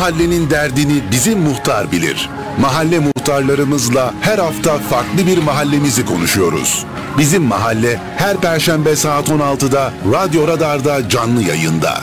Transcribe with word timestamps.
mahallenin 0.00 0.50
derdini 0.50 1.02
bizim 1.12 1.38
muhtar 1.38 1.92
bilir. 1.92 2.28
Mahalle 2.60 2.98
muhtarlarımızla 2.98 4.14
her 4.20 4.38
hafta 4.38 4.78
farklı 4.78 5.26
bir 5.26 5.38
mahallemizi 5.38 6.04
konuşuyoruz. 6.06 6.86
Bizim 7.18 7.42
mahalle 7.42 8.00
her 8.16 8.36
perşembe 8.36 8.96
saat 8.96 9.28
16'da 9.28 9.92
Radyo 10.12 10.48
Radar'da 10.48 11.08
canlı 11.08 11.42
yayında. 11.42 12.00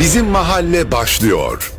Bizim 0.00 0.26
mahalle 0.26 0.92
başlıyor. 0.92 1.71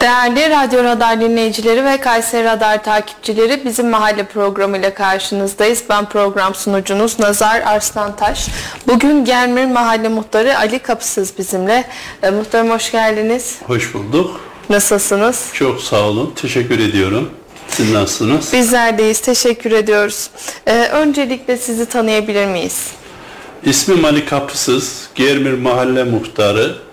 Değerli 0.00 0.50
Radyo 0.50 0.84
Radar 0.84 1.20
dinleyicileri 1.20 1.84
ve 1.84 2.00
Kayseri 2.00 2.44
Radar 2.44 2.82
takipçileri 2.84 3.64
bizim 3.64 3.90
mahalle 3.90 4.24
programıyla 4.24 4.94
karşınızdayız. 4.94 5.82
Ben 5.90 6.08
program 6.08 6.54
sunucunuz 6.54 7.18
Nazar 7.18 7.60
Arslantaş. 7.60 8.48
Bugün 8.86 9.24
Germir 9.24 9.64
Mahalle 9.64 10.08
Muhtarı 10.08 10.58
Ali 10.58 10.78
Kapısız 10.78 11.38
bizimle. 11.38 11.84
E, 12.22 12.30
muhtarım 12.30 12.70
hoş 12.70 12.92
geldiniz. 12.92 13.58
Hoş 13.66 13.94
bulduk. 13.94 14.40
Nasılsınız? 14.70 15.50
Çok 15.52 15.80
sağ 15.80 16.00
olun. 16.02 16.32
Teşekkür 16.36 16.78
ediyorum. 16.78 17.30
Siz 17.68 17.92
nasılsınız? 17.92 18.52
Bizler 18.52 18.98
deyiz. 18.98 19.20
Teşekkür 19.20 19.70
ediyoruz. 19.72 20.30
E, 20.66 20.72
öncelikle 20.86 21.56
sizi 21.56 21.86
tanıyabilir 21.86 22.46
miyiz? 22.46 22.86
İsmim 23.64 24.04
Ali 24.04 24.26
Kapısız. 24.26 25.08
Germir 25.14 25.52
Mahalle 25.52 26.04
Muhtarı. 26.04 26.85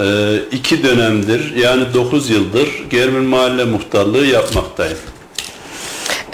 Ee, 0.00 0.36
iki 0.52 0.82
dönemdir 0.82 1.56
yani 1.56 1.94
9 1.94 2.30
yıldır 2.30 2.68
Germir 2.90 3.20
Mahalle 3.20 3.64
Muhtarlığı 3.64 4.26
yapmaktayım. 4.26 4.98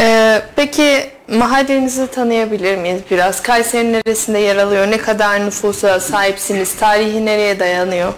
E, 0.01 0.42
peki 0.56 1.10
mahallenizi 1.28 2.06
tanıyabilir 2.06 2.77
miyiz 2.77 3.01
biraz? 3.10 3.42
Kayseri'nin 3.42 3.92
neresinde 3.92 4.38
yer 4.38 4.56
alıyor? 4.56 4.91
Ne 4.91 4.98
kadar 4.98 5.46
nüfusa 5.46 6.01
sahipsiniz? 6.01 6.74
Tarihi 6.74 7.26
nereye 7.26 7.60
dayanıyor? 7.60 8.12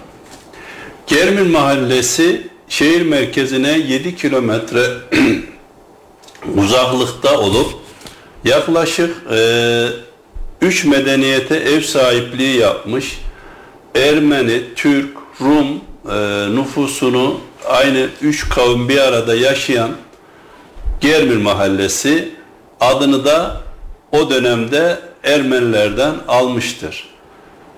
Germir 1.07 1.47
Mahallesi 1.47 2.47
şehir 2.69 3.03
merkezine 3.03 3.79
7 3.79 4.17
kilometre 4.17 4.87
uzaklıkta 6.57 7.39
olup 7.39 7.73
yaklaşık 8.45 9.17
3 10.61 10.85
medeniyete 10.85 11.57
ev 11.57 11.81
sahipliği 11.81 12.59
yapmış 12.59 13.19
Ermeni, 13.95 14.63
Türk, 14.77 15.22
Rum 15.43 15.81
e, 16.11 16.57
nüfusunu 16.57 17.41
aynı 17.69 18.09
üç 18.23 18.49
kavim 18.49 18.89
bir 18.89 18.99
arada 18.99 19.35
yaşayan 19.35 19.91
Germir 21.01 21.37
Mahallesi 21.37 22.29
adını 22.81 23.25
da 23.25 23.63
o 24.13 24.31
dönemde 24.31 24.99
Ermenilerden 25.25 26.15
almıştır. 26.29 27.09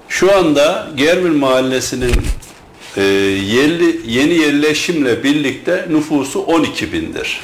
Şu 0.09 0.37
anda 0.37 0.87
Germir 0.97 1.31
Mahallesi'nin 1.31 2.15
e, 2.97 3.03
yerli, 3.03 4.01
yeni 4.07 4.35
yerleşimle 4.35 5.25
birlikte 5.25 5.87
nüfusu 5.91 6.41
12 6.41 6.93
bindir. 6.93 7.41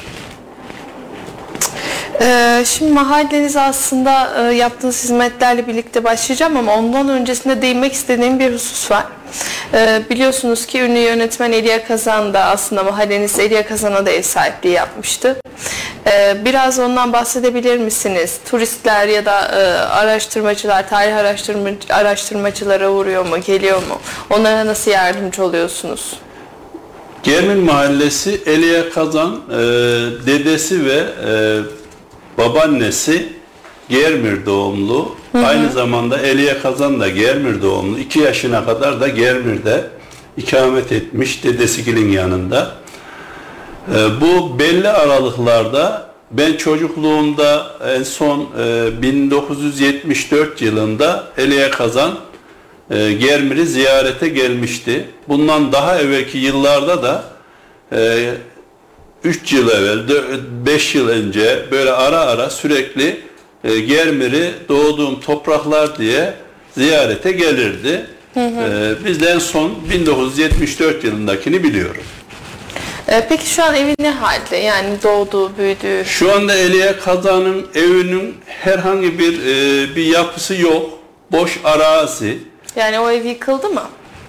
Ee, 2.21 2.63
şimdi 2.65 2.91
mahalleniz 2.91 3.57
aslında 3.57 4.33
e, 4.37 4.55
yaptığınız 4.55 5.03
hizmetlerle 5.03 5.67
birlikte 5.67 6.03
başlayacağım 6.03 6.57
ama 6.57 6.75
ondan 6.75 7.09
öncesinde 7.09 7.61
değinmek 7.61 7.93
istediğim 7.93 8.39
bir 8.39 8.53
husus 8.53 8.91
var. 8.91 9.05
Ee, 9.73 10.01
biliyorsunuz 10.09 10.65
ki 10.65 10.81
ünlü 10.81 10.99
yönetmen 10.99 11.51
Elia 11.51 11.83
Kazan 11.87 12.33
da 12.33 12.39
aslında 12.39 12.83
mahalleniz 12.83 13.39
Elia 13.39 13.67
Kazan'a 13.67 14.05
da 14.05 14.09
ev 14.09 14.21
sahipliği 14.21 14.71
yapmıştı. 14.71 15.37
Ee, 16.07 16.37
biraz 16.45 16.79
ondan 16.79 17.13
bahsedebilir 17.13 17.77
misiniz? 17.77 18.39
Turistler 18.49 19.07
ya 19.07 19.25
da 19.25 19.41
e, 19.41 19.63
araştırmacılar, 19.77 20.89
tarih 20.89 21.15
araştırma, 21.17 21.69
araştırmacılara 21.89 22.89
uğruyor 22.89 23.25
mu, 23.25 23.41
geliyor 23.41 23.77
mu? 23.77 23.99
Onlara 24.29 24.65
nasıl 24.65 24.91
yardımcı 24.91 25.43
oluyorsunuz? 25.43 26.13
Germin 27.23 27.57
Mahallesi 27.57 28.41
Elia 28.45 28.89
Kazan 28.89 29.39
e, 29.49 29.57
dedesi 30.25 30.85
ve 30.85 31.03
e, 31.27 31.80
babaannesi 32.37 33.27
Germir 33.89 34.45
doğumlu. 34.45 35.15
Hı 35.31 35.37
hı. 35.37 35.45
Aynı 35.45 35.71
zamanda 35.71 36.19
Eliye 36.19 36.59
Kazan 36.59 36.99
da 36.99 37.09
Germir 37.09 37.61
doğumlu. 37.61 37.99
2 37.99 38.19
yaşına 38.19 38.65
kadar 38.65 39.01
da 39.01 39.07
Germir'de 39.07 39.89
ikamet 40.37 40.91
etmiş 40.91 41.43
dedesikilin 41.43 42.11
yanında. 42.11 42.71
E, 43.95 44.21
bu 44.21 44.59
belli 44.59 44.89
aralıklarda 44.89 46.11
ben 46.31 46.57
çocukluğumda 46.57 47.67
en 47.97 48.03
son 48.03 48.49
e, 48.59 49.01
1974 49.01 50.61
yılında 50.61 51.23
Eliye 51.37 51.69
Kazan 51.69 52.11
e, 52.91 53.11
Germir'i 53.13 53.65
ziyarete 53.65 54.27
gelmişti. 54.27 55.09
Bundan 55.27 55.71
daha 55.71 55.99
evvelki 55.99 56.37
yıllarda 56.37 57.03
da 57.03 57.23
e, 57.91 58.31
3 59.23 59.53
yıl 59.53 59.69
evvel, 59.69 60.07
5 60.65 60.95
yıl 60.95 61.07
önce 61.09 61.65
böyle 61.71 61.91
ara 61.91 62.19
ara 62.19 62.49
sürekli 62.49 63.21
e, 63.63 63.79
Germir'i 63.79 64.53
doğduğum 64.69 65.19
topraklar 65.19 65.97
diye 65.97 66.33
ziyarete 66.77 67.31
gelirdi. 67.31 68.05
Hı 68.33 68.47
hı. 68.47 68.61
E, 68.61 69.05
biz 69.05 69.23
en 69.23 69.39
son 69.39 69.77
1974 69.89 71.03
yılındakini 71.03 71.63
biliyorum. 71.63 72.03
E, 73.07 73.25
peki 73.29 73.49
şu 73.49 73.63
an 73.63 73.75
evi 73.75 73.95
ne 73.99 74.11
halde? 74.11 74.57
Yani 74.57 74.89
doğduğu, 75.03 75.57
büyüdüğü? 75.57 76.05
Şu 76.05 76.35
anda 76.35 76.55
Eliye 76.55 76.99
Kazan'ın 76.99 77.67
evinin 77.75 78.35
herhangi 78.45 79.19
bir 79.19 79.33
e, 79.33 79.95
bir 79.95 80.05
yapısı 80.05 80.55
yok. 80.55 80.89
Boş 81.31 81.59
arazi. 81.63 82.37
Yani 82.75 82.99
o 82.99 83.09
ev 83.09 83.25
yıkıldı 83.25 83.69
mı? 83.69 83.83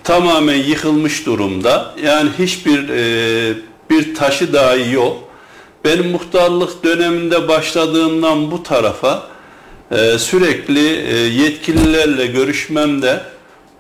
Tamamen 0.04 0.54
yıkılmış 0.56 1.26
durumda. 1.26 1.94
Yani 2.04 2.30
hiçbir 2.38 2.88
e, 2.88 3.54
bir 3.92 4.14
taşı 4.14 4.52
dahi 4.52 4.92
yok. 4.92 5.16
Benim 5.84 6.10
muhtarlık 6.10 6.84
döneminde 6.84 7.48
başladığımdan 7.48 8.50
bu 8.50 8.62
tarafa 8.62 9.22
e, 9.90 10.18
sürekli 10.18 10.96
e, 10.96 11.16
yetkililerle 11.16 12.26
görüşmemde 12.26 13.20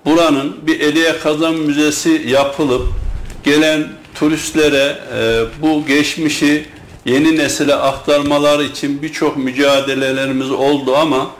buranın 0.04 0.56
bir 0.66 0.80
Eliye 0.80 1.18
Kazan 1.18 1.54
Müzesi 1.54 2.24
yapılıp 2.28 2.88
gelen 3.44 3.88
turistlere 4.14 4.98
e, 5.18 5.44
bu 5.62 5.86
geçmişi 5.86 6.66
yeni 7.04 7.36
nesile 7.36 7.74
aktarmalar 7.74 8.60
için 8.60 9.02
birçok 9.02 9.36
mücadelelerimiz 9.36 10.50
oldu 10.50 10.96
ama 10.96 11.30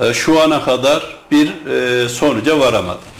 e, 0.00 0.14
şu 0.14 0.40
ana 0.40 0.64
kadar 0.64 1.16
bir 1.30 1.48
e, 1.66 2.08
sonuca 2.08 2.58
varamadım. 2.60 3.15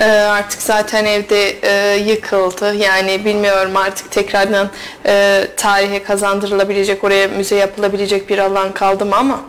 Ee, 0.00 0.04
artık 0.04 0.62
zaten 0.62 1.04
evde 1.04 1.50
e, 1.62 1.96
yıkıldı. 1.96 2.74
Yani 2.74 3.24
bilmiyorum 3.24 3.76
artık 3.76 4.10
tekrardan 4.10 4.70
e, 5.06 5.46
tarihe 5.56 6.02
kazandırılabilecek, 6.02 7.04
oraya 7.04 7.28
müze 7.28 7.56
yapılabilecek 7.56 8.28
bir 8.28 8.38
alan 8.38 8.72
kaldı 8.72 9.06
mı 9.06 9.16
ama? 9.16 9.40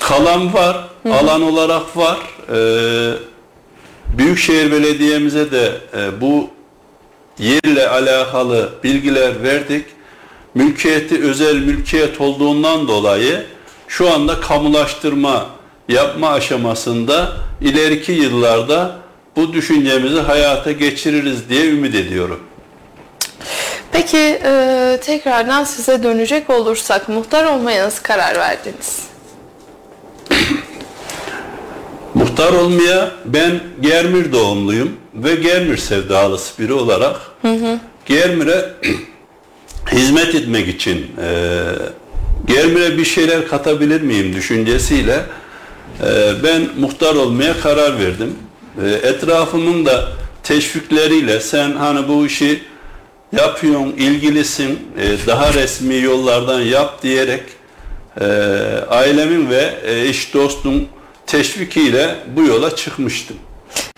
Kalan 0.00 0.54
var, 0.54 0.88
Hı-hı. 1.02 1.14
alan 1.14 1.42
olarak 1.42 1.96
var. 1.96 2.18
Ee, 2.54 3.12
Büyükşehir 4.18 4.72
Belediye'mize 4.72 5.50
de 5.50 5.72
e, 5.96 6.20
bu 6.20 6.50
yerle 7.38 7.88
alakalı 7.88 8.70
bilgiler 8.84 9.42
verdik. 9.42 9.86
Mülkiyeti 10.54 11.22
özel 11.22 11.56
mülkiyet 11.56 12.20
olduğundan 12.20 12.88
dolayı 12.88 13.46
şu 13.88 14.12
anda 14.12 14.40
kamulaştırma 14.40 15.46
yapma 15.88 16.30
aşamasında 16.30 17.32
ileriki 17.60 18.12
yıllarda 18.12 19.05
bu 19.36 19.52
düşüncemizi 19.52 20.20
hayata 20.20 20.72
geçiririz 20.72 21.48
diye 21.48 21.66
ümit 21.70 21.94
ediyorum. 21.94 22.40
Peki 23.92 24.40
e, 24.44 24.98
tekrardan 25.02 25.64
size 25.64 26.02
dönecek 26.02 26.50
olursak 26.50 27.08
muhtar 27.08 27.44
olmaya 27.44 27.84
nasıl 27.86 28.02
karar 28.02 28.34
verdiniz? 28.34 29.00
muhtar 32.14 32.52
olmaya 32.52 33.10
ben 33.24 33.60
Germir 33.80 34.32
doğumluyum 34.32 34.96
ve 35.14 35.34
Germir 35.34 35.76
sevdalısı 35.76 36.62
biri 36.62 36.72
olarak 36.72 37.16
hı 37.42 37.52
hı. 37.52 37.78
Germir'e 38.06 38.70
hizmet 39.92 40.34
etmek 40.34 40.68
için 40.68 41.06
e, 41.22 41.64
Germir'e 42.46 42.98
bir 42.98 43.04
şeyler 43.04 43.48
katabilir 43.48 44.00
miyim 44.00 44.34
düşüncesiyle 44.34 45.20
e, 46.02 46.32
ben 46.44 46.68
muhtar 46.78 47.14
olmaya 47.14 47.60
karar 47.60 47.98
verdim. 47.98 48.36
E, 48.84 48.88
etrafımın 48.88 49.86
da 49.86 50.08
teşvikleriyle 50.42 51.40
sen 51.40 51.72
hani 51.72 52.08
bu 52.08 52.26
işi 52.26 52.62
yapıyorsun, 53.32 53.94
ilgilisin, 53.98 54.88
e, 54.98 55.26
daha 55.26 55.54
resmi 55.54 55.96
yollardan 55.96 56.60
yap 56.60 57.02
diyerek 57.02 57.42
e, 58.20 58.24
ailemin 58.88 59.50
ve 59.50 59.74
eş 59.84 60.34
dostum 60.34 60.88
teşvikiyle 61.26 62.14
bu 62.36 62.42
yola 62.42 62.76
çıkmıştım. 62.76 63.36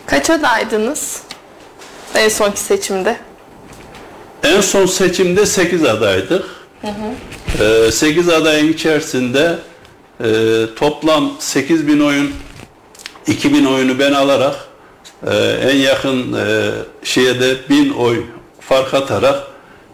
Kaç 0.06 0.30
adaydınız 0.30 1.22
en 2.14 2.28
sonki 2.28 2.60
seçimde? 2.60 3.16
En 4.42 4.60
son 4.60 4.86
seçimde 4.86 5.46
8 5.46 5.84
adaydık. 5.84 6.44
Hı 6.82 6.88
hı. 7.58 7.92
8 7.92 8.28
adayın 8.28 8.72
içerisinde 8.72 9.58
e, 10.20 10.26
toplam 10.76 11.32
8000 11.38 12.00
oyun 12.00 12.30
2000 13.26 13.64
oyunu 13.64 13.98
ben 13.98 14.12
alarak 14.12 14.67
e, 15.26 15.36
en 15.70 15.76
yakın 15.76 16.32
e, 16.32 16.70
şeye 17.04 17.40
de 17.40 17.68
1000 17.68 17.92
oy 17.92 18.24
fark 18.60 18.94
atarak 18.94 19.42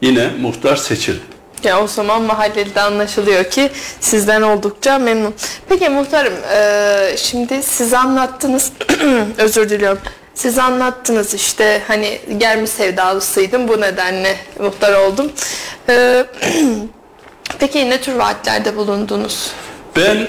yine 0.01 0.31
muhtar 0.41 0.77
seçildi. 0.77 1.35
Ya 1.65 1.83
o 1.83 1.87
zaman 1.87 2.23
mahallede 2.23 2.81
anlaşılıyor 2.81 3.45
ki 3.45 3.71
sizden 4.01 4.43
oldukça 4.43 4.99
memnun. 4.99 5.35
Peki 5.69 5.89
muhtarım 5.89 6.35
e, 6.55 7.17
şimdi 7.17 7.63
siz 7.63 7.95
anlattınız 7.95 8.73
özür 9.39 9.71
diliyorum. 9.71 9.99
Siz 10.35 10.59
anlattınız 10.59 11.35
işte 11.35 11.83
hani 11.87 12.21
gelmiş 12.39 12.71
sevdalısıydım 12.71 13.69
bu 13.69 13.81
nedenle 13.81 14.37
muhtar 14.59 14.93
oldum. 14.93 15.33
E, 15.89 16.25
peki 17.59 17.91
ne 17.91 18.01
tür 18.01 18.15
vaatlerde 18.15 18.77
bulundunuz? 18.77 19.51
Ben 19.97 20.29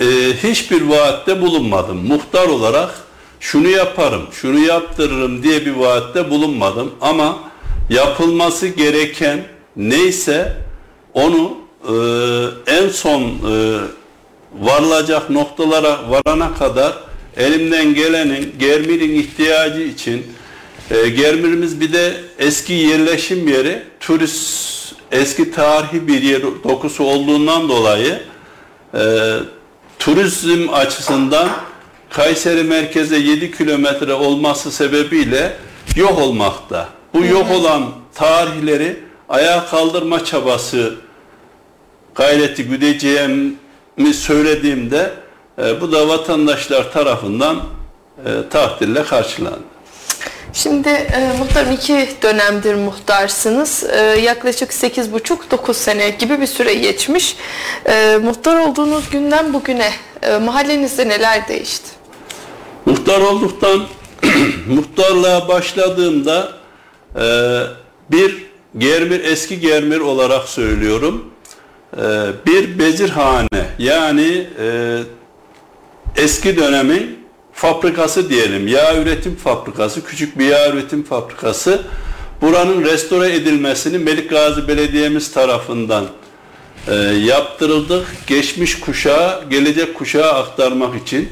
e, 0.00 0.04
hiçbir 0.42 0.82
vaatte 0.82 1.40
bulunmadım. 1.40 2.06
Muhtar 2.06 2.48
olarak 2.48 3.05
şunu 3.40 3.68
yaparım, 3.68 4.22
şunu 4.32 4.58
yaptırırım 4.58 5.42
diye 5.42 5.66
bir 5.66 5.74
vaatte 5.74 6.30
bulunmadım. 6.30 6.92
Ama 7.00 7.38
yapılması 7.90 8.66
gereken 8.66 9.44
neyse 9.76 10.56
onu 11.14 11.54
e, 11.84 11.94
en 12.66 12.88
son 12.88 13.22
e, 13.22 13.78
varılacak 14.60 15.30
noktalara 15.30 15.98
varana 16.10 16.54
kadar 16.54 16.92
elimden 17.36 17.94
gelenin 17.94 18.54
Germir'in 18.58 19.14
ihtiyacı 19.20 19.80
için 19.80 20.26
e, 20.90 21.08
Germir'imiz 21.08 21.80
bir 21.80 21.92
de 21.92 22.14
eski 22.38 22.72
yerleşim 22.72 23.48
yeri 23.48 23.82
turist 24.00 24.76
eski 25.12 25.50
tarihi 25.50 26.08
bir 26.08 26.22
yer 26.22 26.42
dokusu 26.42 27.04
olduğundan 27.04 27.68
dolayı 27.68 28.22
e, 28.94 29.32
turizm 29.98 30.68
açısından 30.72 31.48
Kayseri 32.10 32.62
merkeze 32.62 33.16
7 33.16 33.56
kilometre 33.56 34.14
olması 34.14 34.72
sebebiyle 34.72 35.56
yok 35.96 36.18
olmakta. 36.18 36.88
Bu 37.14 37.24
yok 37.24 37.50
olan 37.50 37.84
tarihleri 38.14 38.96
ayağa 39.28 39.66
kaldırma 39.66 40.24
çabası 40.24 40.94
gayreti 42.14 42.64
güdeceğimi 42.64 44.14
söylediğimde 44.14 45.10
e, 45.58 45.80
bu 45.80 45.92
da 45.92 46.08
vatandaşlar 46.08 46.92
tarafından 46.92 47.56
e, 48.26 48.48
takdirle 48.50 49.02
karşılandı. 49.02 49.75
Şimdi 50.56 50.88
e, 50.88 51.32
muhtarım 51.38 51.72
iki 51.72 52.08
dönemdir 52.22 52.74
muhtarsınız. 52.74 53.84
E, 53.84 54.00
yaklaşık 54.00 54.70
8,5-9 54.70 55.74
sene 55.74 56.10
gibi 56.10 56.40
bir 56.40 56.46
süre 56.46 56.74
geçmiş. 56.74 57.36
E, 57.86 58.18
muhtar 58.24 58.68
olduğunuz 58.68 59.10
günden 59.10 59.52
bugüne 59.52 59.90
e, 60.22 60.38
mahallenizde 60.38 61.08
neler 61.08 61.48
değişti? 61.48 61.88
Muhtar 62.86 63.20
olduktan 63.20 63.82
muhtarlığa 64.66 65.48
başladığımda 65.48 66.52
e, 67.16 67.24
bir 68.10 68.46
Germir 68.78 69.24
eski 69.24 69.60
Germir 69.60 70.00
olarak 70.00 70.48
söylüyorum. 70.48 71.30
E, 71.96 72.02
bir 72.46 72.78
bezirhane 72.78 73.66
yani 73.78 74.46
e, 74.60 74.98
eski 76.16 76.56
dönemin 76.56 77.25
fabrikası 77.56 78.30
diyelim. 78.30 78.68
Yağ 78.68 78.96
üretim 78.96 79.36
fabrikası, 79.36 80.04
küçük 80.04 80.38
bir 80.38 80.44
yağ 80.44 80.70
üretim 80.70 81.02
fabrikası. 81.02 81.82
Buranın 82.40 82.84
restore 82.84 83.34
edilmesini 83.34 83.98
Melik 83.98 84.30
Gazi 84.30 84.68
Belediye'miz 84.68 85.32
tarafından 85.32 86.04
e, 86.88 86.94
yaptırıldık. 87.04 88.06
Geçmiş 88.26 88.80
kuşağa, 88.80 89.44
gelecek 89.50 89.94
kuşağa 89.94 90.34
aktarmak 90.34 91.02
için. 91.02 91.28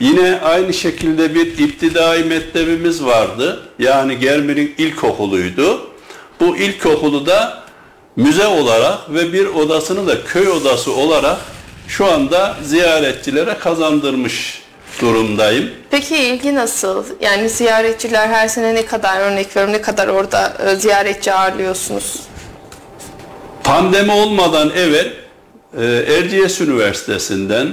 Yine 0.00 0.40
aynı 0.40 0.74
şekilde 0.74 1.34
bir 1.34 1.58
iptidai 1.58 2.24
mektebimiz 2.24 3.04
vardı. 3.04 3.62
Yani 3.78 4.18
Germir'in 4.18 4.74
ilkokuluydu. 4.78 5.80
Bu 6.40 6.56
ilkokulu 6.56 7.26
da 7.26 7.62
müze 8.16 8.46
olarak 8.46 9.14
ve 9.14 9.32
bir 9.32 9.46
odasını 9.46 10.06
da 10.06 10.24
köy 10.24 10.48
odası 10.48 10.92
olarak 10.92 11.38
şu 11.88 12.06
anda 12.06 12.56
ziyaretçilere 12.62 13.58
kazandırmış 13.58 14.65
durumdayım. 15.00 15.70
Peki 15.90 16.16
ilgi 16.16 16.54
nasıl? 16.54 17.04
Yani 17.20 17.48
ziyaretçiler 17.48 18.28
her 18.28 18.48
sene 18.48 18.74
ne 18.74 18.86
kadar 18.86 19.20
örnek 19.20 19.56
veriyorum 19.56 19.72
ne 19.72 19.82
kadar 19.82 20.08
orada 20.08 20.56
e, 20.66 20.76
ziyaretçi 20.76 21.32
ağırlıyorsunuz? 21.32 22.20
Pandemi 23.64 24.12
olmadan 24.12 24.70
evvel 24.70 25.12
e, 25.78 25.84
Erciyes 26.18 26.60
Üniversitesi'nden, 26.60 27.66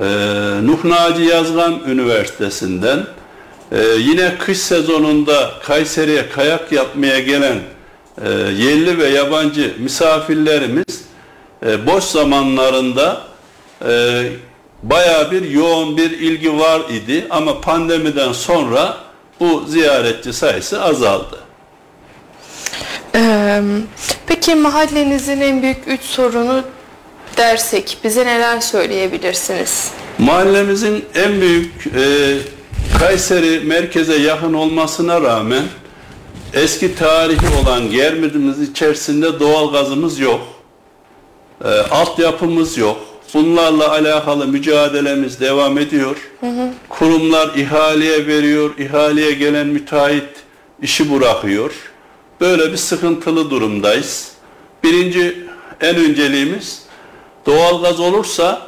e, 0.00 0.04
Nuh 0.62 0.84
Naci 0.84 1.22
Yazgan 1.22 1.80
Üniversitesi'nden, 1.86 3.06
e, 3.72 3.82
yine 3.98 4.38
kış 4.38 4.58
sezonunda 4.58 5.50
Kayseri'ye 5.62 6.28
kayak 6.28 6.72
yapmaya 6.72 7.18
gelen 7.18 7.58
e, 8.24 8.28
yerli 8.32 8.98
ve 8.98 9.08
yabancı 9.08 9.74
misafirlerimiz 9.78 11.04
e, 11.66 11.86
boş 11.86 12.04
zamanlarında 12.04 13.22
e, 13.88 14.22
bayağı 14.82 15.30
bir 15.30 15.50
yoğun 15.50 15.96
bir 15.96 16.10
ilgi 16.10 16.58
var 16.58 16.80
idi 16.90 17.26
ama 17.30 17.60
pandemiden 17.60 18.32
sonra 18.32 18.96
bu 19.40 19.64
ziyaretçi 19.68 20.32
sayısı 20.32 20.82
azaldı. 20.82 21.38
Ee, 23.14 23.62
peki 24.26 24.54
mahallenizin 24.54 25.40
en 25.40 25.62
büyük 25.62 25.78
üç 25.86 26.02
sorunu 26.02 26.62
dersek 27.36 27.98
bize 28.04 28.26
neler 28.26 28.60
söyleyebilirsiniz? 28.60 29.90
Mahallemizin 30.18 31.04
en 31.14 31.40
büyük 31.40 31.86
e, 31.86 32.36
Kayseri 32.98 33.60
merkeze 33.60 34.16
yakın 34.16 34.54
olmasına 34.54 35.20
rağmen 35.22 35.62
eski 36.54 36.94
tarihi 36.94 37.46
olan 37.62 37.90
Germir'imiz 37.90 38.60
içerisinde 38.60 39.40
doğal 39.40 39.72
gazımız 39.72 40.18
yok. 40.18 40.40
E, 41.64 41.68
altyapımız 41.68 42.78
yok. 42.78 43.11
Bunlarla 43.34 43.90
alakalı 43.90 44.46
mücadelemiz 44.46 45.40
devam 45.40 45.78
ediyor. 45.78 46.16
Hı 46.40 46.46
hı. 46.46 46.68
Kurumlar 46.88 47.50
ihaleye 47.56 48.26
veriyor. 48.26 48.78
İhaleye 48.78 49.32
gelen 49.32 49.66
müteahhit 49.66 50.28
işi 50.82 51.12
bırakıyor. 51.12 51.72
Böyle 52.40 52.72
bir 52.72 52.76
sıkıntılı 52.76 53.50
durumdayız. 53.50 54.32
Birinci 54.84 55.46
en 55.80 55.96
önceliğimiz 55.96 56.82
doğalgaz 57.46 58.00
olursa 58.00 58.62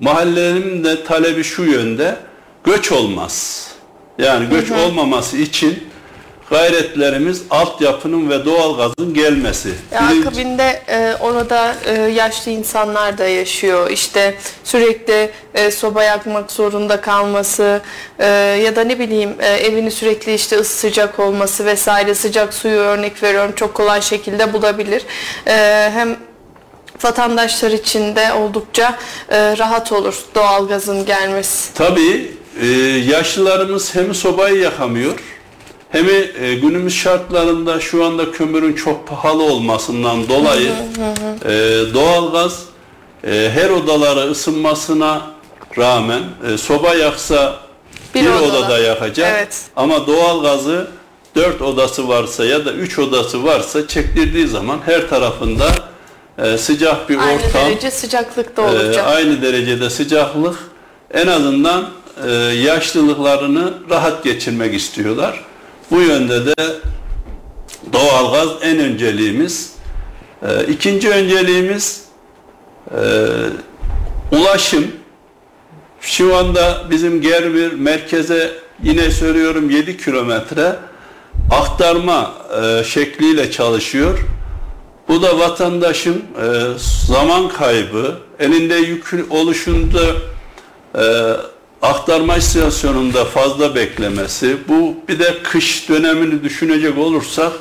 mahallenin 0.00 0.84
de 0.84 1.04
talebi 1.04 1.44
şu 1.44 1.62
yönde 1.62 2.16
göç 2.64 2.92
olmaz. 2.92 3.66
Yani 4.18 4.48
göç 4.50 4.70
hı 4.70 4.74
hı. 4.74 4.80
olmaması 4.82 5.36
için 5.36 5.84
gayretlerimiz 6.50 7.42
altyapının 7.50 8.30
ve 8.30 8.44
doğalgazın 8.44 9.14
gelmesi. 9.14 9.68
Birinci... 9.92 10.28
Akabinde 10.28 10.82
e, 10.88 11.14
orada 11.20 11.74
e, 11.86 11.92
yaşlı 11.92 12.50
insanlar 12.50 13.18
da 13.18 13.26
yaşıyor. 13.26 13.90
İşte 13.90 14.34
sürekli 14.64 15.30
e, 15.54 15.70
soba 15.70 16.02
yakmak 16.02 16.52
zorunda 16.52 17.00
kalması 17.00 17.80
e, 18.18 18.26
ya 18.64 18.76
da 18.76 18.84
ne 18.84 18.98
bileyim 18.98 19.30
e, 19.40 19.46
evini 19.46 19.90
sürekli 19.90 20.34
işte 20.34 20.64
sıcak 20.64 21.18
olması 21.20 21.64
vesaire 21.66 22.14
sıcak 22.14 22.54
suyu 22.54 22.78
örnek 22.78 23.22
veriyorum 23.22 23.52
çok 23.56 23.74
kolay 23.74 24.02
şekilde 24.02 24.52
bulabilir. 24.52 25.02
E, 25.46 25.90
hem 25.94 26.16
vatandaşlar 27.04 27.70
için 27.70 28.16
de 28.16 28.32
oldukça 28.32 28.98
e, 29.28 29.58
rahat 29.58 29.92
olur 29.92 30.14
doğalgazın 30.34 31.06
gelmesi. 31.06 31.74
Tabii 31.74 32.32
e, 32.60 32.66
yaşlılarımız 33.10 33.94
hem 33.94 34.14
sobayı 34.14 34.58
yakamıyor 34.58 35.14
hem 35.90 36.06
e, 36.08 36.54
günümüz 36.54 36.94
şartlarında 36.94 37.80
şu 37.80 38.04
anda 38.04 38.32
kömürün 38.32 38.72
çok 38.72 39.08
pahalı 39.08 39.42
olmasından 39.42 40.28
dolayı 40.28 40.72
e, 41.44 41.50
doğalgaz 41.94 42.64
e, 43.24 43.50
her 43.54 43.70
odalara 43.70 44.20
ısınmasına 44.20 45.22
rağmen 45.78 46.22
e, 46.48 46.58
soba 46.58 46.94
yaksa 46.94 47.56
bir, 48.14 48.24
bir 48.24 48.30
odada. 48.30 48.58
odada 48.58 48.78
yakacak 48.78 49.34
evet. 49.36 49.60
ama 49.76 50.06
doğalgazı 50.06 50.90
dört 51.34 51.62
odası 51.62 52.08
varsa 52.08 52.44
ya 52.44 52.64
da 52.64 52.72
üç 52.72 52.98
odası 52.98 53.44
varsa 53.44 53.86
çektirdiği 53.86 54.46
zaman 54.46 54.78
her 54.86 55.08
tarafında 55.08 55.68
e, 56.38 56.58
sıcak 56.58 57.08
bir 57.08 57.18
aynı 57.18 57.32
ortam. 57.34 57.50
Aynı 57.54 57.70
derece 57.70 57.90
sıcaklıkta 57.90 58.62
olacak. 58.62 58.94
E, 58.94 59.02
aynı 59.02 59.42
derecede 59.42 59.90
sıcaklık 59.90 60.56
en 61.14 61.26
azından 61.26 61.88
e, 62.26 62.30
yaşlılıklarını 62.36 63.74
rahat 63.90 64.24
geçirmek 64.24 64.74
istiyorlar. 64.74 65.44
Bu 65.90 66.00
yönde 66.00 66.46
de 66.46 66.54
doğalgaz 67.92 68.48
en 68.62 68.78
önceliğimiz. 68.78 69.72
E, 70.42 70.64
ikinci 70.66 71.10
önceliğimiz 71.10 72.04
e, 72.90 72.98
ulaşım. 74.32 74.86
Şu 76.00 76.36
anda 76.36 76.90
bizim 76.90 77.22
Germir 77.22 77.72
merkeze 77.72 78.52
yine 78.82 79.10
söylüyorum 79.10 79.70
7 79.70 79.96
kilometre 79.96 80.76
aktarma 81.50 82.34
e, 82.62 82.84
şekliyle 82.84 83.50
çalışıyor. 83.50 84.18
Bu 85.08 85.22
da 85.22 85.38
vatandaşın 85.38 86.14
e, 86.14 86.44
zaman 87.06 87.48
kaybı, 87.48 88.18
elinde 88.38 88.74
yük 88.74 89.14
oluşunda 89.30 90.00
e, 90.94 91.02
aktarma 91.82 92.36
istasyonunda 92.36 93.24
fazla 93.24 93.74
beklemesi, 93.74 94.56
bu 94.68 94.96
bir 95.08 95.18
de 95.18 95.34
kış 95.42 95.88
dönemini 95.88 96.44
düşünecek 96.44 96.98
olursak 96.98 97.52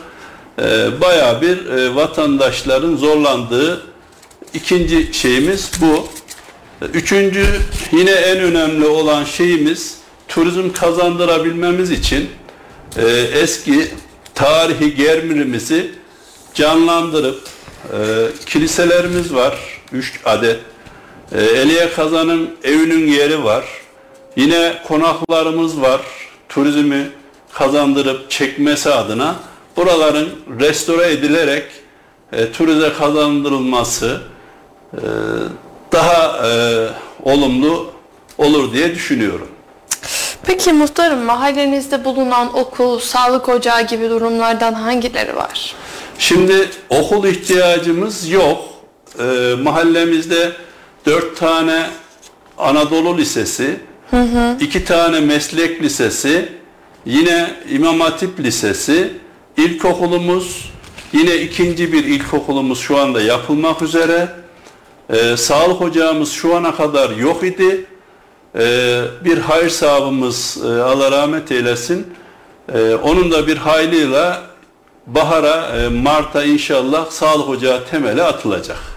e, 0.60 1.02
bayağı 1.02 1.42
bir 1.42 1.66
e, 1.66 1.96
vatandaşların 1.96 2.96
zorlandığı 2.96 3.82
ikinci 4.54 5.14
şeyimiz 5.14 5.72
bu. 5.82 6.08
Üçüncü 6.94 7.46
yine 7.92 8.12
en 8.12 8.38
önemli 8.38 8.86
olan 8.86 9.24
şeyimiz 9.24 9.98
turizm 10.28 10.72
kazandırabilmemiz 10.72 11.92
için 11.92 12.30
e, 12.98 13.08
eski 13.42 13.88
tarihi 14.36 14.96
Germirimizi 14.96 15.92
canlandırıp 16.54 17.42
e, 17.84 17.98
kiliselerimiz 18.46 19.34
var 19.34 19.82
3 19.92 20.20
adet. 20.26 20.60
E, 21.32 21.44
Eliye 21.44 21.90
Kazan'ın 21.90 22.50
evinin 22.64 23.08
yeri 23.08 23.44
var. 23.44 23.66
Yine 24.36 24.74
konaklarımız 24.88 25.82
var. 25.82 26.02
Turizmi 26.50 27.10
kazandırıp 27.54 28.32
çekmesi 28.32 28.90
adına 28.90 29.36
buraların 29.78 30.30
restore 30.60 31.12
edilerek 31.12 31.64
e, 32.34 32.52
turize 32.52 32.94
kazandırılması 32.94 34.22
e, 34.94 35.02
daha 35.92 36.48
e, 36.48 36.88
olumlu 37.24 37.92
olur 38.38 38.74
diye 38.74 38.96
düşünüyorum. 38.96 39.48
Peki 40.44 40.74
muhtarım 40.74 41.20
mahallenizde 41.20 42.06
bulunan 42.06 42.58
okul, 42.58 43.00
sağlık 43.00 43.50
ocağı 43.50 43.88
gibi 43.88 44.10
durumlardan 44.10 44.74
hangileri 44.74 45.36
var? 45.36 45.76
Şimdi 46.20 46.70
okul 46.90 47.26
ihtiyacımız 47.28 48.30
yok. 48.30 48.66
Ee, 49.20 49.54
mahallemizde 49.64 50.52
dört 51.06 51.38
tane 51.38 51.88
Anadolu 52.58 53.18
Lisesi, 53.18 53.80
iki 54.60 54.86
tane 54.86 55.20
meslek 55.20 55.82
lisesi, 55.82 56.50
yine 57.06 57.52
İmam 57.70 58.00
Hatip 58.00 58.40
Lisesi, 58.40 59.14
ilkokulumuz, 59.58 60.72
yine 61.14 61.36
ikinci 61.36 61.94
bir 61.94 62.04
ilkokulumuz 62.04 62.80
şu 62.80 62.98
anda 62.98 63.22
yapılmak 63.22 63.82
üzere. 63.82 64.30
Ee, 65.10 65.38
sağlık 65.38 65.82
ocağımız 65.82 66.32
şu 66.32 66.56
ana 66.56 66.76
kadar 66.76 67.10
yok 67.10 67.44
idi. 67.44 67.86
Ee, 68.56 69.02
bir 69.26 69.38
hayır 69.38 69.70
sahabımız 69.70 70.58
e, 70.66 70.68
Allah 70.68 71.12
rahmet 71.12 71.52
eylesin. 71.52 72.08
Ee, 72.74 72.96
onun 72.96 73.32
da 73.32 73.48
bir 73.48 73.58
haylıyla 73.58 74.42
bahara, 75.08 75.68
e, 75.78 75.88
Mart'a 75.88 76.44
inşallah 76.44 77.12
sağlık 77.12 77.50
ocağı 77.50 77.86
temeli 77.86 78.24
atılacak. 78.24 78.95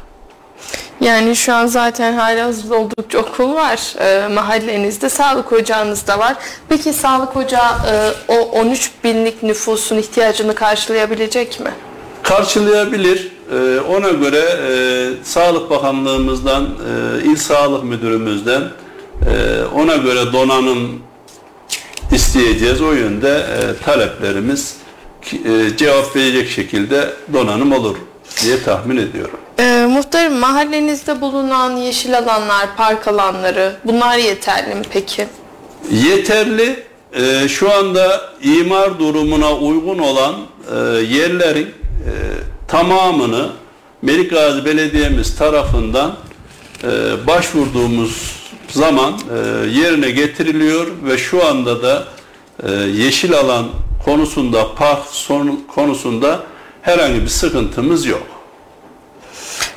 Yani 1.01 1.37
şu 1.37 1.55
an 1.55 1.67
zaten 1.67 2.13
hala 2.13 2.45
hazırda 2.45 2.77
oldukça 2.77 3.19
okul 3.19 3.55
var. 3.55 3.95
Ee, 3.99 4.29
mahallenizde 4.29 5.09
sağlık 5.09 5.53
ocağınız 5.53 6.07
da 6.07 6.19
var. 6.19 6.37
Peki 6.69 6.93
sağlık 6.93 7.37
ocağı 7.37 7.73
e, 7.73 8.13
o 8.29 8.35
13 8.35 8.91
binlik 9.05 9.43
nüfusun 9.43 9.97
ihtiyacını 9.97 10.55
karşılayabilecek 10.55 11.61
mi? 11.61 11.71
Karşılayabilir. 12.23 13.33
Ee, 13.53 13.81
ona 13.81 14.11
göre 14.11 14.39
e, 14.39 14.71
Sağlık 15.25 15.71
Bakanlığımızdan, 15.71 16.65
e, 16.65 17.25
İl 17.25 17.37
Sağlık 17.37 17.85
Müdürümüzden 17.85 18.63
e, 18.63 19.63
ona 19.75 19.97
göre 19.97 20.33
donanım 20.33 21.03
isteyeceğiz. 22.13 22.83
O 22.83 22.93
yönde 22.93 23.39
e, 23.39 23.85
taleplerimiz 23.85 24.77
e, 25.33 25.77
cevap 25.77 26.17
verecek 26.17 26.49
şekilde 26.51 27.11
donanım 27.33 27.73
olur 27.73 27.97
diye 28.45 28.63
tahmin 28.63 28.97
ediyorum. 28.97 29.39
Ee, 29.59 29.87
muhtarım 29.91 30.35
mahallenizde 30.39 31.21
bulunan 31.21 31.77
yeşil 31.77 32.19
alanlar, 32.19 32.77
park 32.77 33.09
alanları 33.09 33.77
bunlar 33.85 34.19
yeterli 34.19 34.75
mi 34.75 34.83
peki? 34.93 35.27
Yeterli 35.91 36.83
e, 37.13 37.49
şu 37.49 37.73
anda 37.73 38.21
imar 38.43 38.99
durumuna 38.99 39.53
uygun 39.57 39.99
olan 39.99 40.35
e, 40.75 40.75
yerlerin 41.01 41.67
e, 41.67 42.13
tamamını 42.69 43.49
Melikgazi 44.03 44.65
Belediye'miz 44.65 45.37
tarafından 45.37 46.15
e, 46.85 46.87
başvurduğumuz 47.27 48.39
zaman 48.69 49.13
e, 49.13 49.39
yerine 49.69 50.11
getiriliyor 50.11 50.87
ve 51.05 51.19
şu 51.19 51.47
anda 51.47 51.83
da 51.83 52.05
e, 52.63 52.71
yeşil 52.73 53.33
alan 53.35 53.67
konusunda, 54.05 54.75
park 54.75 54.99
son- 55.11 55.61
konusunda 55.75 56.41
herhangi 56.83 57.23
bir 57.23 57.29
sıkıntımız 57.29 58.07
yok. 58.07 58.23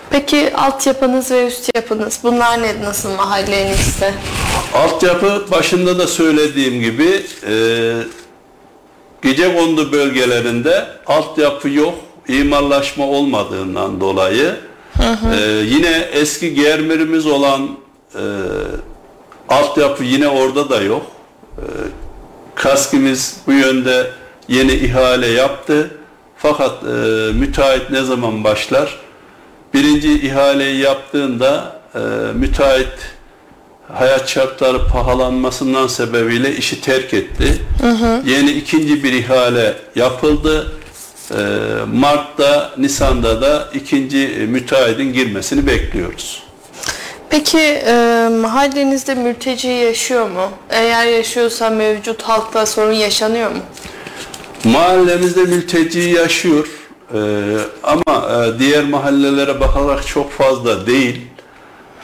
Peki 0.10 0.54
altyapınız 0.56 1.32
ve 1.32 1.48
üst 1.48 1.76
yapınız 1.76 2.20
bunlar 2.24 2.62
ne 2.62 2.84
nasıl 2.84 3.10
mahallenizde? 3.10 4.14
Altyapı 4.74 5.52
başında 5.52 6.00
da 6.00 6.08
söylediğim 6.08 6.82
gibi 6.82 7.24
e, 7.48 7.54
gecekondu 9.22 9.92
bölgelerinde 9.92 10.88
altyapı 11.08 11.70
yok, 11.70 11.96
imarlaşma 12.28 13.06
olmadığından 13.08 14.02
dolayı 14.02 14.56
e, 15.36 15.42
yine 15.66 16.10
eski 16.12 16.54
germerimiz 16.54 17.26
olan 17.26 17.70
e, 18.16 18.24
altyapı 19.50 20.04
yine 20.04 20.28
orada 20.28 20.70
da 20.70 20.82
yok. 20.82 21.06
E, 21.58 21.64
Kaskimiz 22.56 23.38
bu 23.48 23.52
yönde 23.54 24.12
yeni 24.48 24.74
ihale 24.74 25.28
yaptı. 25.28 25.92
Fakat 26.42 26.84
e, 26.84 26.88
müteahhit 27.34 27.90
ne 27.90 28.04
zaman 28.04 28.44
başlar? 28.44 29.00
Birinci 29.74 30.28
ihaleyi 30.28 30.80
yaptığında 30.80 31.76
e, 31.96 32.00
müteahhit 32.34 32.94
hayat 33.94 34.30
şartları 34.30 34.88
pahalanmasından 34.88 35.88
sebebiyle 35.88 36.56
işi 36.56 36.82
terk 36.82 37.14
etti. 37.14 37.62
Yeni 38.26 38.52
ikinci 38.52 39.04
bir 39.04 39.14
ihale 39.14 39.76
yapıldı. 39.96 40.72
Ee, 41.32 41.36
Mart'ta, 41.94 42.72
Nisan'da 42.78 43.42
da 43.42 43.70
ikinci 43.74 44.28
müteahhidin 44.50 45.14
girmesini 45.14 45.68
bekliyoruz. 45.68 46.44
Peki 47.30 47.60
e, 47.60 48.28
mahallenizde 48.42 49.16
mülteci 49.16 49.68
yaşıyor 49.68 50.30
mu? 50.30 50.50
Eğer 50.70 51.06
yaşıyorsa 51.06 51.70
mevcut 51.70 52.22
halkla 52.22 52.66
sorun 52.66 52.92
yaşanıyor 52.94 53.52
mu? 53.52 53.60
Mahallemizde 54.64 55.44
mülteci 55.44 56.00
yaşıyor 56.00 56.68
Ee, 57.14 57.58
ama 57.84 58.46
e, 58.46 58.60
diğer 58.60 58.84
mahallelere 58.84 59.60
bakarak 59.60 60.08
çok 60.08 60.32
fazla 60.32 60.88
değil. 60.88 61.22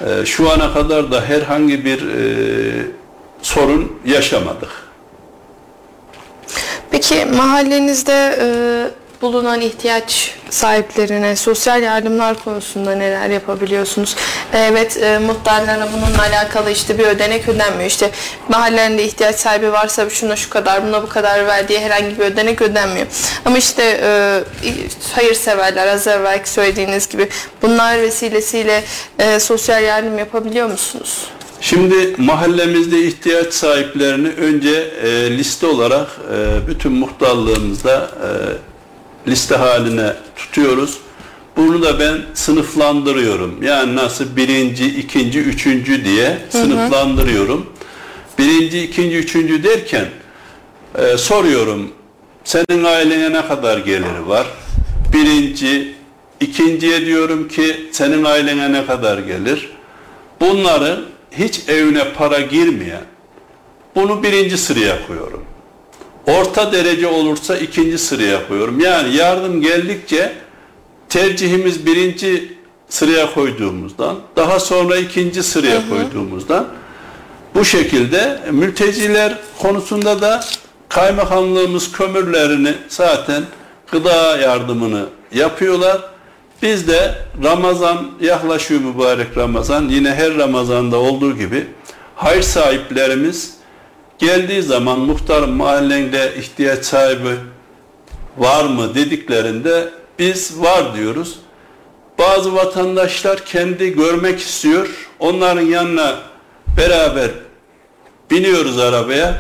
Ee, 0.02 0.26
şu 0.26 0.52
ana 0.52 0.74
kadar 0.74 1.12
da 1.12 1.22
herhangi 1.22 1.86
bir 1.86 2.02
e, 2.08 2.86
sorun 3.42 4.00
yaşamadık. 4.06 4.70
Peki 6.92 7.26
mahallenizde 7.26 8.38
e, 8.42 8.48
bulunan 9.22 9.62
ihtiyaç 9.62 10.34
sahiplerine 10.50 11.36
sosyal 11.36 11.84
yardımlar 11.84 12.44
konusunda 12.44 12.96
neler 12.96 13.30
yapabiliyorsunuz? 13.30 14.16
Evet 14.54 14.98
e, 14.98 15.20
muhtarlara 15.20 15.88
bununla 15.94 16.22
alakalı 16.22 16.72
işte 16.72 16.98
bir 16.98 17.04
ödenek 17.04 17.50
ödenmiyor. 17.50 17.90
İşte 17.90 18.12
mahallenin 18.50 18.98
ihtiyaç 18.98 19.36
sahibi 19.36 19.72
varsa 19.72 20.10
şuna 20.10 20.36
şu 20.36 20.50
kadar 20.50 20.88
buna 20.88 21.04
bu 21.04 21.10
kadar 21.10 21.48
ver 21.48 21.68
diye 21.68 21.80
herhangi 21.80 22.20
bir 22.20 22.24
ödenek 22.24 22.62
ödenmiyor. 22.62 23.08
Ama 23.46 23.58
işte 23.58 24.00
e, 24.04 24.42
hayırseverler 25.14 25.88
az 25.88 26.08
evvelki 26.08 26.50
söylediğiniz 26.50 27.10
gibi 27.10 27.30
bunlar 27.62 28.02
vesilesiyle 28.02 28.84
e, 29.20 29.40
sosyal 29.40 29.84
yardım 29.84 30.18
yapabiliyor 30.18 30.68
musunuz? 30.68 31.28
Şimdi 31.62 32.16
mahallemizde 32.18 33.08
ihtiyaç 33.08 33.54
sahiplerini 33.54 34.28
önce 34.28 34.92
e, 35.04 35.38
liste 35.38 35.68
olarak 35.68 36.08
e, 36.34 36.68
bütün 36.68 36.92
muhtarlığımızda 36.92 38.12
e, 38.24 38.30
liste 39.28 39.56
haline 39.56 40.14
tutuyoruz. 40.36 40.98
Bunu 41.58 41.82
da 41.82 42.00
ben 42.00 42.18
sınıflandırıyorum. 42.34 43.64
Yani 43.64 43.96
nasıl 43.96 44.36
birinci, 44.36 44.86
ikinci, 44.86 45.40
üçüncü 45.40 46.06
diye 46.06 46.38
sınıflandırıyorum. 46.50 47.66
Birinci, 48.40 48.84
ikinci, 48.84 49.18
üçüncü 49.18 49.64
derken 49.64 50.06
e, 50.98 51.18
soruyorum. 51.18 51.92
Senin 52.44 52.84
ailene 52.84 53.34
ne 53.34 53.48
kadar 53.48 53.78
geliri 53.78 54.28
var? 54.28 54.48
Birinci, 55.14 55.94
ikinciye 56.40 57.06
diyorum 57.06 57.48
ki 57.48 57.90
senin 57.92 58.24
ailene 58.24 58.74
ne 58.74 58.86
kadar 58.86 59.18
gelir? 59.18 59.70
Bunların 60.42 61.00
hiç 61.32 61.70
evine 61.70 62.14
para 62.14 62.40
girmeyen, 62.40 63.04
bunu 63.96 64.24
birinci 64.24 64.58
sıraya 64.58 65.08
koyuyorum. 65.08 65.46
Orta 66.28 66.72
derece 66.72 67.08
olursa 67.08 67.58
ikinci 67.58 67.98
sıraya 67.98 68.48
koyuyorum. 68.48 68.80
Yani 68.80 69.16
yardım 69.16 69.62
geldikçe 69.62 70.34
tercihimiz 71.10 71.86
birinci 71.86 72.58
sıraya 72.90 73.34
koyduğumuzdan, 73.34 74.16
daha 74.36 74.60
sonra 74.60 74.98
ikinci 74.98 75.44
sıraya 75.44 75.90
koyduğumuzdan 75.90 76.68
bu 77.56 77.66
şekilde 77.66 78.40
mülteciler 78.52 79.38
konusunda 79.60 80.22
da 80.22 80.44
kaymakamlığımız 80.90 81.92
kömürlerini 81.92 82.74
zaten 82.88 83.44
gıda 83.92 84.38
yardımını 84.38 85.06
yapıyorlar. 85.32 86.02
Biz 86.62 86.88
de 86.88 87.16
Ramazan 87.44 88.12
yaklaşıyor 88.22 88.82
mübarek 88.82 89.38
Ramazan. 89.38 89.90
Yine 89.90 90.16
her 90.16 90.38
Ramazan'da 90.38 90.98
olduğu 90.98 91.38
gibi 91.38 91.68
hayır 92.16 92.42
sahiplerimiz 92.42 93.57
geldiği 94.18 94.62
zaman 94.62 95.00
muhtar 95.00 95.44
mahallende 95.44 96.34
ihtiyaç 96.38 96.86
sahibi 96.86 97.36
var 98.38 98.66
mı 98.66 98.96
dediklerinde 98.96 99.90
biz 100.20 100.62
var 100.62 100.96
diyoruz. 100.96 101.40
Bazı 102.20 102.56
vatandaşlar 102.56 103.46
kendi 103.46 103.94
görmek 103.94 104.40
istiyor. 104.40 105.10
Onların 105.20 105.62
yanına 105.62 106.16
beraber 106.78 107.30
biniyoruz 108.32 108.80
arabaya. 108.80 109.38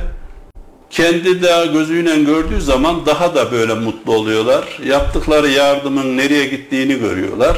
Kendi 0.89 1.41
de 1.41 1.69
gözüyle 1.73 2.23
gördüğü 2.23 2.61
zaman 2.61 3.05
daha 3.05 3.35
da 3.35 3.51
böyle 3.51 3.73
mutlu 3.73 4.15
oluyorlar. 4.15 4.79
Yaptıkları 4.85 5.49
yardımın 5.49 6.17
nereye 6.17 6.45
gittiğini 6.45 6.99
görüyorlar. 6.99 7.57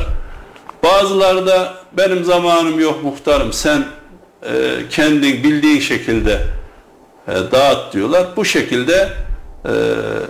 Bazıları 0.84 1.48
da 1.48 1.74
benim 1.98 2.24
zamanım 2.24 2.80
yok 2.80 3.04
muhtarım 3.04 3.54
sen 3.54 3.86
e, 4.44 4.52
kendin 4.90 5.44
bildiğin 5.44 5.80
şekilde 5.80 6.42
e, 7.32 7.52
dağıt 7.52 7.94
diyorlar. 7.94 8.28
Bu 8.36 8.46
şekilde 8.46 9.10
e, 9.66 9.72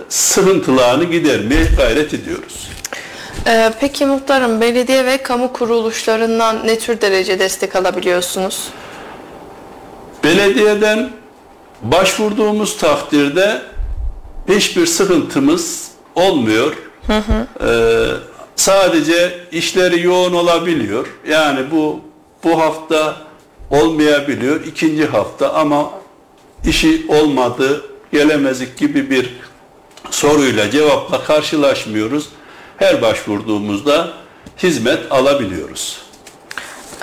sıkıntılarını 0.08 1.04
gidermeye 1.04 1.64
gayret 1.76 2.14
ediyoruz. 2.14 2.70
Ee, 3.46 3.72
peki 3.80 4.06
muhtarım 4.06 4.60
belediye 4.60 5.04
ve 5.04 5.22
kamu 5.22 5.52
kuruluşlarından 5.52 6.66
ne 6.66 6.78
tür 6.78 7.00
derece 7.00 7.38
destek 7.38 7.76
alabiliyorsunuz? 7.76 8.68
Belediyeden 10.24 11.10
başvurduğumuz 11.82 12.78
takdirde 12.78 13.62
hiçbir 14.48 14.86
sıkıntımız 14.86 15.90
olmuyor. 16.14 16.72
Ee, 17.10 18.06
sadece 18.56 19.38
işleri 19.52 20.06
yoğun 20.06 20.32
olabiliyor. 20.32 21.06
Yani 21.28 21.70
bu 21.70 22.00
bu 22.44 22.60
hafta 22.60 23.16
olmayabiliyor. 23.70 24.64
ikinci 24.64 25.06
hafta 25.06 25.52
ama 25.52 25.90
işi 26.66 27.06
olmadı, 27.08 27.84
gelemezlik 28.12 28.78
gibi 28.78 29.10
bir 29.10 29.36
soruyla 30.10 30.70
cevapla 30.70 31.24
karşılaşmıyoruz. 31.24 32.28
Her 32.76 33.02
başvurduğumuzda 33.02 34.12
hizmet 34.62 35.12
alabiliyoruz. 35.12 35.98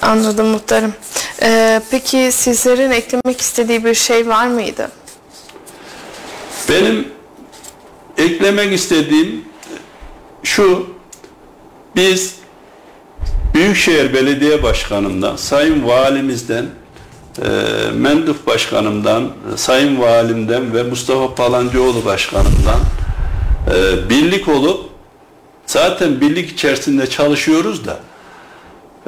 Anladım 0.02 0.48
muhtarım. 0.48 0.94
Ee, 1.42 1.82
peki 1.92 2.30
sizlerin 2.32 2.92
eklemek 2.92 3.42
istediği 3.42 3.86
bir 3.86 3.94
şey 3.94 4.28
var 4.28 4.48
mıydı? 4.48 4.92
Benim 6.70 7.08
eklemek 8.18 8.74
istediğim 8.74 9.46
şu, 10.44 10.90
biz 11.96 12.36
Büyükşehir 13.54 14.14
Belediye 14.14 14.64
Başkanımdan, 14.64 15.36
Sayın 15.36 15.88
Valimizden, 15.88 16.66
e, 17.40 17.92
Menduf 17.92 18.48
Başkanımdan, 18.48 19.30
Sayın 19.56 20.02
Valimden 20.02 20.74
ve 20.74 20.84
Mustafa 20.84 21.36
Palancıoğlu 21.36 22.06
Başkanımdan 22.06 22.80
e, 23.76 24.10
birlik 24.10 24.48
olup 24.48 24.86
zaten 25.66 26.22
birlik 26.22 26.52
içerisinde 26.52 27.08
çalışıyoruz 27.08 27.86
da 27.86 28.00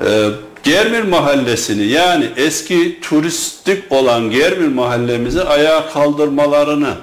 e, 0.05 0.29
Germir 0.63 1.01
Mahallesi'ni 1.03 1.85
yani 1.85 2.25
eski 2.37 2.99
turistik 3.01 3.91
olan 3.91 4.29
Germir 4.29 4.67
Mahallemizi 4.67 5.43
ayağa 5.43 5.89
kaldırmalarını 5.89 6.93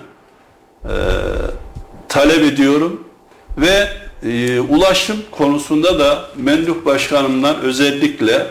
e, 0.85 0.95
talep 2.09 2.53
ediyorum 2.53 3.05
ve 3.59 3.89
e, 4.23 4.61
ulaşım 4.61 5.17
konusunda 5.31 5.99
da 5.99 6.25
Menduh 6.37 6.85
Başkanımdan 6.85 7.61
özellikle 7.61 8.47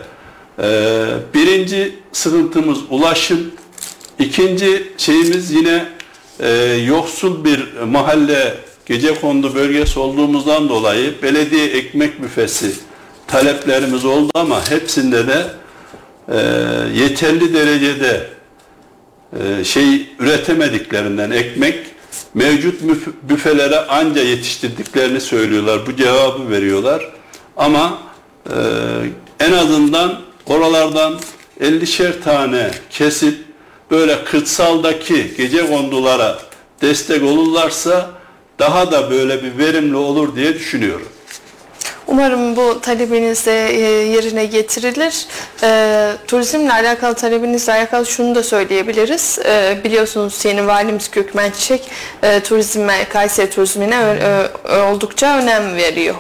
e, 0.60 1.08
birinci 1.34 1.96
sıkıntımız 2.12 2.78
ulaşım, 2.90 3.52
ikinci 4.20 4.94
şeyimiz 4.98 5.52
yine 5.52 5.86
e, 6.40 6.50
yoksul 6.88 7.46
bir 7.46 7.82
mahalle 7.82 8.58
gece 8.86 9.22
kondu 9.22 9.56
bölgesi 9.56 10.00
olduğumuzdan 10.00 10.70
dolayı 10.70 11.22
belediye 11.22 11.68
ekmek 11.68 12.24
büfesi 12.24 12.72
taleplerimiz 13.28 14.06
oldu 14.06 14.32
ama 14.34 14.70
hepsinde 14.70 15.28
de 15.28 15.46
e, 16.30 16.38
yeterli 17.02 17.54
derecede 17.54 18.28
e, 19.40 19.64
şey 19.64 20.10
üretemediklerinden 20.20 21.32
ekmek 21.32 21.80
mevcut 22.34 22.82
büfelere 23.30 23.80
anca 23.80 24.22
yetiştirdiklerini 24.22 25.22
söylüyorlar. 25.22 25.88
Bu 25.88 25.96
cevabı 25.96 26.50
veriyorlar. 26.50 27.14
Ama 27.58 27.98
e, 28.50 28.56
en 29.40 29.52
azından 29.52 30.25
oralardan 30.48 31.20
50'şer 31.62 32.22
tane 32.24 32.72
kesip 32.90 33.38
böyle 33.92 34.24
kırsaldaki 34.24 35.34
gece 35.38 35.68
kondulara 35.68 36.40
destek 36.82 37.24
olurlarsa 37.24 38.10
daha 38.60 38.92
da 38.92 39.12
böyle 39.12 39.44
bir 39.44 39.58
verimli 39.58 39.96
olur 39.96 40.36
diye 40.36 40.54
düşünüyorum. 40.54 41.08
Umarım 42.08 42.56
bu 42.56 42.82
talebiniz 42.82 43.46
de 43.46 43.70
e, 43.70 43.80
yerine 44.08 44.46
getirilir. 44.46 45.26
E, 45.64 46.12
turizmle 46.28 46.74
alakalı 46.74 47.16
talebinizle 47.16 47.74
alakalı 47.74 48.06
şunu 48.06 48.36
da 48.36 48.44
söyleyebiliriz. 48.44 49.40
E, 49.46 49.78
biliyorsunuz 49.84 50.46
yeni 50.46 50.68
valimiz 50.68 51.12
Gökmen 51.12 51.52
Çiçek 51.52 51.84
e, 52.24 52.40
turizme, 52.40 53.06
Kayseri 53.10 53.50
turizmine 53.50 53.98
ö- 54.04 54.82
oldukça 54.82 55.38
önem 55.38 55.76
veriyor. 55.76 56.16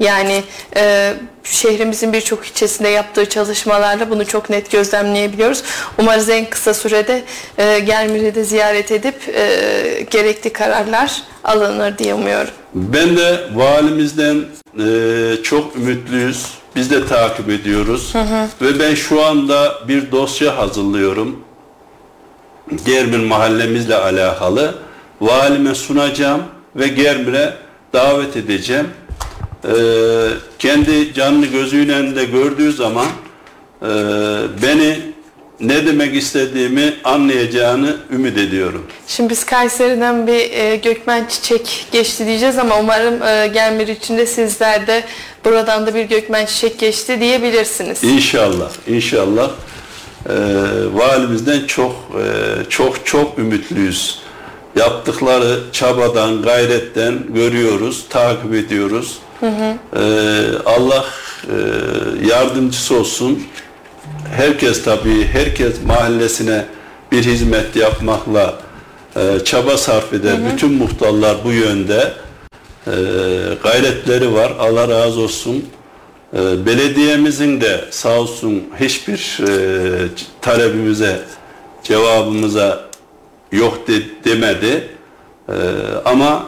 Yani 0.00 0.42
e, 0.76 1.14
şehrimizin 1.44 2.12
birçok 2.12 2.46
ilçesinde 2.46 2.88
yaptığı 2.88 3.28
çalışmalarla 3.28 4.10
bunu 4.10 4.26
çok 4.26 4.50
net 4.50 4.70
gözlemleyebiliyoruz. 4.70 5.62
Umarız 5.98 6.28
en 6.28 6.50
kısa 6.50 6.74
sürede 6.74 7.22
e, 7.58 7.78
Germir'i 7.78 8.34
de 8.34 8.44
ziyaret 8.44 8.92
edip 8.92 9.28
e, 9.28 10.06
gerekli 10.10 10.52
kararlar 10.52 11.22
alınır 11.44 11.98
diye 11.98 12.14
umuyorum. 12.14 12.50
Ben 12.74 13.16
de 13.16 13.40
valimizden 13.54 14.44
e, 14.78 15.42
çok 15.42 15.76
ümitliyüz. 15.76 16.46
Biz 16.76 16.90
de 16.90 17.06
takip 17.06 17.50
ediyoruz. 17.50 18.12
Ve 18.62 18.78
ben 18.78 18.94
şu 18.94 19.24
anda 19.24 19.74
bir 19.88 20.12
dosya 20.12 20.56
hazırlıyorum. 20.58 21.40
Germir 22.86 23.18
mahallemizle 23.18 23.96
alakalı. 23.96 24.74
Valime 25.20 25.74
sunacağım 25.74 26.42
ve 26.76 26.88
Germir'e 26.88 27.54
davet 27.92 28.36
edeceğim. 28.36 28.86
E, 29.66 29.74
kendi 30.58 31.14
canlı 31.14 31.46
gözüyle 31.46 32.16
de 32.16 32.24
gördüğü 32.24 32.72
zaman 32.72 33.06
e, 33.82 33.88
beni 34.62 34.98
ne 35.60 35.86
demek 35.86 36.14
istediğimi 36.14 36.94
anlayacağını 37.04 37.96
ümit 38.12 38.38
ediyorum. 38.38 38.86
Şimdi 39.06 39.30
biz 39.30 39.46
Kayseri'den 39.46 40.26
bir 40.26 40.50
e, 40.50 40.76
Gökmen 40.76 41.26
Çiçek 41.28 41.86
geçti 41.92 42.26
diyeceğiz 42.26 42.58
ama 42.58 42.80
umarım 42.80 43.22
e, 43.22 43.46
Gelmir 43.46 43.88
için 43.88 44.18
de 44.18 44.26
sizler 44.26 44.86
de 44.86 45.04
buradan 45.44 45.86
da 45.86 45.94
bir 45.94 46.04
Gökmen 46.04 46.46
Çiçek 46.46 46.78
geçti 46.78 47.20
diyebilirsiniz. 47.20 48.04
İnşallah, 48.04 48.70
inşallah 48.86 49.50
e, 50.28 50.34
valimizden 50.92 51.66
çok 51.66 51.92
e, 51.92 52.24
çok 52.70 53.06
çok 53.06 53.38
ümitliyüz. 53.38 54.18
Yaptıkları 54.76 55.60
çabadan, 55.72 56.42
gayretten 56.42 57.18
görüyoruz, 57.34 58.04
takip 58.10 58.54
ediyoruz. 58.54 59.18
E, 59.42 60.02
Allah 60.66 61.04
e, 61.44 61.54
yardımcısı 62.26 62.96
olsun. 62.96 63.42
Herkes 64.36 64.84
tabii, 64.84 65.24
herkes 65.24 65.82
mahallesine 65.86 66.64
bir 67.12 67.24
hizmet 67.24 67.76
yapmakla 67.76 68.54
e, 69.16 69.44
çaba 69.44 69.76
sarf 69.76 70.12
eder. 70.12 70.36
Bütün 70.52 70.72
muhtarlar 70.72 71.36
bu 71.44 71.52
yönde 71.52 72.12
e, 72.86 72.92
gayretleri 73.62 74.34
var. 74.34 74.52
Allah 74.58 74.88
razı 74.88 75.20
olsun. 75.20 75.64
E, 76.34 76.66
belediyemizin 76.66 77.60
de 77.60 77.84
sağ 77.90 78.20
olsun 78.20 78.64
hiçbir 78.80 79.38
e, 79.48 80.08
talebimize, 80.40 81.20
cevabımıza 81.82 82.84
yok 83.52 83.88
de, 83.88 83.92
demedi. 84.24 84.88
E, 85.48 85.54
ama 86.04 86.46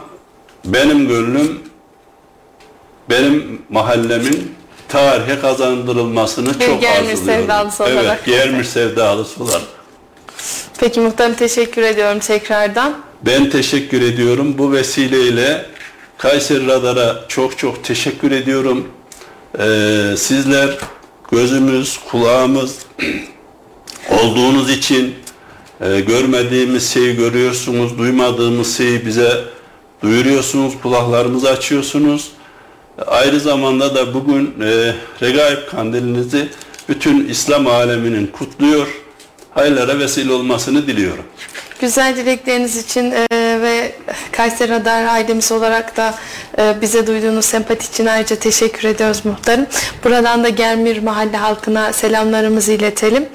benim 0.65 1.07
gönlüm 1.07 1.68
benim 3.09 3.61
mahallemin 3.69 4.55
tarihe 4.87 5.39
kazandırılmasını 5.39 6.59
Bir 6.59 6.65
çok 6.65 6.81
Germir 6.81 7.09
arzuluyorum. 7.11 7.25
sevdalısı 7.25 7.83
evet. 7.89 8.25
Germir 8.25 8.63
sevdalısı 8.63 9.43
olarak. 9.43 9.61
Peki 10.79 10.99
muhtarım 10.99 11.33
teşekkür 11.35 11.81
ediyorum 11.81 12.19
tekrardan. 12.19 12.97
Ben 13.25 13.49
teşekkür 13.49 14.01
ediyorum. 14.01 14.57
Bu 14.57 14.71
vesileyle 14.71 15.65
Kayseri 16.17 16.67
Radar'a 16.67 17.27
çok 17.27 17.57
çok 17.57 17.83
teşekkür 17.83 18.31
ediyorum. 18.31 18.87
Ee, 19.59 20.13
sizler 20.17 20.77
gözümüz, 21.31 21.97
kulağımız 22.11 22.77
olduğunuz 24.09 24.69
için 24.69 25.15
e, 25.81 25.99
görmediğimiz 25.99 26.93
şeyi 26.93 27.15
görüyorsunuz, 27.15 27.97
duymadığımız 27.97 28.77
şeyi 28.77 29.05
bize 29.05 29.31
duyuruyorsunuz, 30.01 30.73
kulaklarımızı 30.83 31.49
açıyorsunuz. 31.49 32.31
Aynı 33.07 33.39
zamanda 33.39 33.95
da 33.95 34.13
bugün 34.13 34.55
e, 34.61 34.93
Regaib 35.21 35.69
Kandilinizi 35.71 36.49
bütün 36.89 37.27
İslam 37.27 37.67
aleminin 37.67 38.27
kutluyor. 38.27 38.87
Hayırlara 39.51 39.99
vesile 39.99 40.33
olmasını 40.33 40.87
diliyorum. 40.87 41.23
Güzel 41.81 42.15
dilekleriniz 42.15 42.77
için 42.77 43.11
e, 43.11 43.27
Kayseri 44.39 44.71
Radar 44.71 45.05
ailemiz 45.05 45.51
olarak 45.51 45.97
da 45.97 46.13
e, 46.59 46.81
bize 46.81 47.07
duyduğunuz 47.07 47.45
sempati 47.45 47.87
için 47.87 48.05
ayrıca 48.05 48.35
teşekkür 48.35 48.87
ediyoruz 48.87 49.25
muhtarım. 49.25 49.65
Buradan 50.03 50.43
da 50.43 50.49
Germir 50.49 51.03
mahalle 51.03 51.37
halkına 51.37 51.93
selamlarımızı 51.93 52.71
iletelim. 52.71 53.29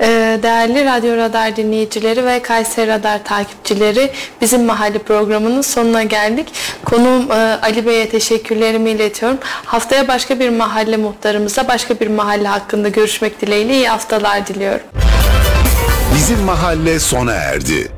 E, 0.00 0.06
değerli 0.42 0.84
Radyo 0.84 1.16
Radar 1.16 1.56
dinleyicileri 1.56 2.26
ve 2.26 2.42
Kayseri 2.42 2.88
Radar 2.90 3.24
takipçileri 3.24 4.10
bizim 4.40 4.64
mahalle 4.64 4.98
programının 4.98 5.62
sonuna 5.62 6.02
geldik. 6.02 6.48
Konuğum 6.84 7.32
e, 7.32 7.34
Ali 7.62 7.86
Bey'e 7.86 8.08
teşekkürlerimi 8.08 8.90
iletiyorum. 8.90 9.38
Haftaya 9.64 10.08
başka 10.08 10.40
bir 10.40 10.48
mahalle 10.48 10.96
muhtarımızla 10.96 11.68
başka 11.68 12.00
bir 12.00 12.08
mahalle 12.08 12.48
hakkında 12.48 12.88
görüşmek 12.88 13.40
dileğiyle 13.40 13.74
iyi 13.74 13.88
haftalar 13.88 14.46
diliyorum. 14.46 14.86
Bizim 16.14 16.40
mahalle 16.44 17.00
sona 17.00 17.32
erdi. 17.32 17.93